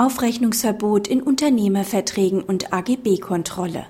[0.00, 3.84] Aufrechnungsverbot in Unternehmerverträgen und AGB-Kontrolle.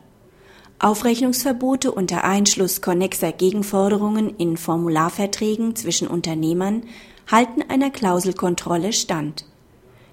[0.80, 6.82] Aufrechnungsverbote unter Einschluss konnexer Gegenforderungen in Formularverträgen zwischen Unternehmern
[7.30, 9.44] halten einer Klauselkontrolle stand.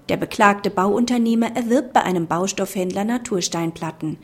[0.08, 4.18] Der beklagte Bauunternehmer erwirbt bei einem Baustoffhändler Natursteinplatten.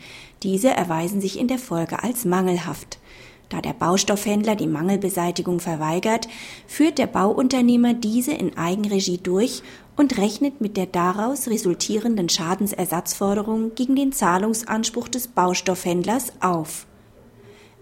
[0.45, 3.01] Diese erweisen sich in der Folge als mangelhaft.
[3.49, 6.29] Da der Baustoffhändler die Mangelbeseitigung verweigert,
[6.67, 9.63] führt der Bauunternehmer diese in Eigenregie durch
[9.97, 16.87] und rechnet mit der daraus resultierenden Schadensersatzforderung gegen den Zahlungsanspruch des Baustoffhändlers auf.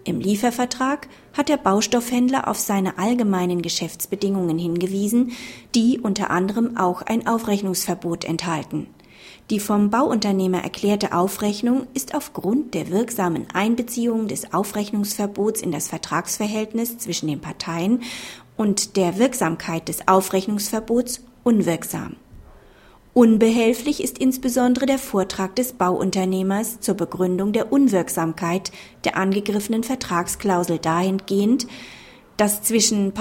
[0.05, 5.31] Im Liefervertrag hat der Baustoffhändler auf seine allgemeinen Geschäftsbedingungen hingewiesen,
[5.75, 8.87] die unter anderem auch ein Aufrechnungsverbot enthalten.
[9.49, 16.97] Die vom Bauunternehmer erklärte Aufrechnung ist aufgrund der wirksamen Einbeziehung des Aufrechnungsverbots in das Vertragsverhältnis
[16.97, 18.03] zwischen den Parteien
[18.57, 22.15] und der Wirksamkeit des Aufrechnungsverbots unwirksam.
[23.13, 28.71] Unbehelflich ist insbesondere der Vortrag des Bauunternehmers zur Begründung der Unwirksamkeit
[29.03, 31.67] der angegriffenen Vertragsklausel dahingehend,
[32.37, 33.13] dass zwischen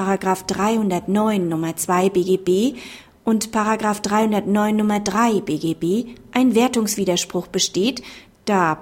[0.46, 2.78] 309 Nummer 2 BGB
[3.24, 3.54] und
[4.00, 8.02] 309 Nummer 3 BGB ein Wertungswiderspruch besteht,
[8.46, 8.74] da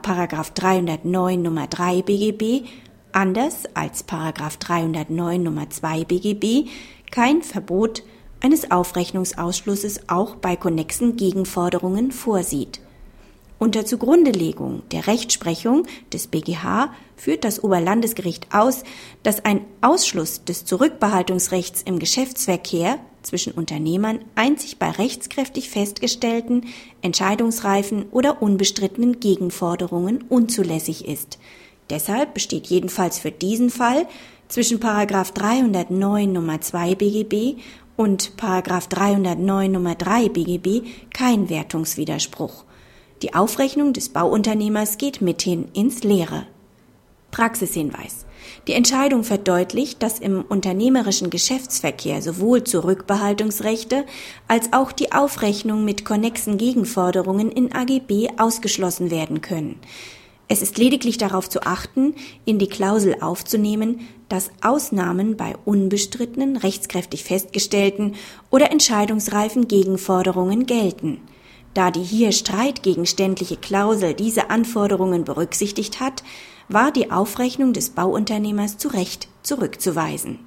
[0.54, 2.68] 309 Nummer 3 BGB
[3.12, 6.68] anders als 309 Nummer 2 BGB
[7.10, 8.04] kein Verbot
[8.40, 12.80] eines Aufrechnungsausschlusses auch bei konnexen Gegenforderungen vorsieht.
[13.58, 18.84] Unter Zugrundelegung der Rechtsprechung des BGH führt das Oberlandesgericht aus,
[19.22, 26.68] dass ein Ausschluss des Zurückbehaltungsrechts im Geschäftsverkehr zwischen Unternehmern einzig bei rechtskräftig festgestellten,
[27.02, 31.38] entscheidungsreifen oder unbestrittenen Gegenforderungen unzulässig ist.
[31.90, 34.06] Deshalb besteht jedenfalls für diesen Fall
[34.48, 37.60] zwischen 309 Nummer 2 BGB
[38.00, 42.64] und 309 Nummer 3 BGB kein Wertungswiderspruch.
[43.20, 46.46] Die Aufrechnung des Bauunternehmers geht mithin ins Leere.
[47.30, 48.24] Praxishinweis.
[48.66, 54.06] Die Entscheidung verdeutlicht, dass im unternehmerischen Geschäftsverkehr sowohl Zurückbehaltungsrechte
[54.48, 59.78] als auch die Aufrechnung mit konnexen Gegenforderungen in AGB ausgeschlossen werden können.
[60.52, 67.22] Es ist lediglich darauf zu achten, in die Klausel aufzunehmen, dass Ausnahmen bei unbestrittenen, rechtskräftig
[67.22, 68.16] festgestellten
[68.50, 71.20] oder entscheidungsreifen Gegenforderungen gelten.
[71.72, 76.24] Da die hier streitgegenständliche Klausel diese Anforderungen berücksichtigt hat,
[76.68, 80.40] war die Aufrechnung des Bauunternehmers zu Recht zurückzuweisen